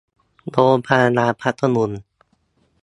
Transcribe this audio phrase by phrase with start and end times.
[0.51, 1.91] โรงพยาบาลพัทลุง